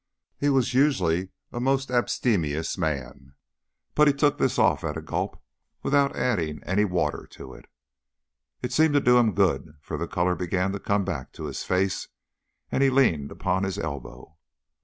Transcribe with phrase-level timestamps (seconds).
[0.35, 3.35] He was usually a most abstemious man,
[3.93, 5.39] but he took this off at a gulp
[5.83, 7.67] without adding any water to it.
[8.63, 11.61] It seemed to do him good, for the colour began to come back to his
[11.63, 12.07] face,
[12.71, 14.37] and he leaned upon his elbow.